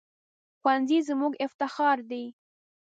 [0.59, 2.23] ښوونځی زموږ افتخار دی